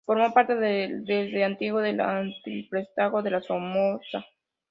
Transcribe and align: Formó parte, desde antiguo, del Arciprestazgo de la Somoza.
Formó 0.03 0.33
parte, 0.33 0.55
desde 0.55 1.43
antiguo, 1.43 1.79
del 1.79 1.99
Arciprestazgo 2.01 3.21
de 3.21 3.29
la 3.29 3.39
Somoza. 3.41 4.25